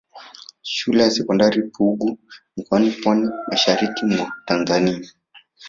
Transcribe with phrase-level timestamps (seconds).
[0.61, 2.17] Shule ya sekondari Pugu
[2.57, 5.07] mkoani Pwani mashariki mwa Tanzania